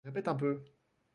Répète 0.03 0.27
un 0.29 0.35
peu. 0.35 0.63